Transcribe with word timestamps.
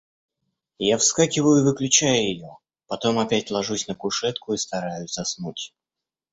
Я 0.79 0.97
вскакиваю 0.97 1.61
и 1.61 1.63
выключаю 1.63 2.23
ее, 2.27 2.57
потом 2.87 3.19
опять 3.19 3.51
ложусь 3.51 3.87
на 3.87 3.93
кушетку 3.93 4.53
и 4.53 4.57
стараюсь 4.57 5.13
заснуть. 5.13 5.75